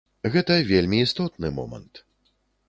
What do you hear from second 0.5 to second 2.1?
вельмі істотны момант.